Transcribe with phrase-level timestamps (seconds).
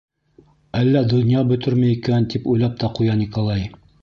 [0.79, 3.71] Әллә донъя бөтөрмө икән, тип уйлап та ҡуя Николай.